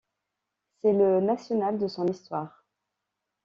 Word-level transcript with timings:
C'est 0.81 0.93
le 0.93 1.21
national 1.21 1.77
de 1.77 1.87
son 1.87 2.07
histoire. 2.07 2.65